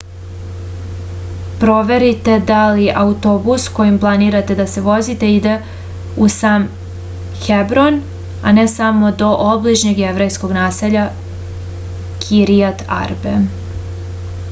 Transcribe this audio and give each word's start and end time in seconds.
proverite 1.63 2.35
da 2.51 2.61
li 2.77 2.85
autobus 3.01 3.65
kojim 3.79 3.97
planirate 4.05 4.55
da 4.61 4.65
se 4.71 4.81
vozite 4.87 5.29
ide 5.33 5.53
u 6.27 6.29
sam 6.35 6.65
hebron 7.43 7.99
a 8.51 8.53
ne 8.59 8.63
samo 8.73 9.11
do 9.21 9.29
obližnjeg 9.51 10.01
jevrejskog 10.05 10.55
naselja 10.59 11.03
kiriat 12.25 12.81
arbe 13.01 13.35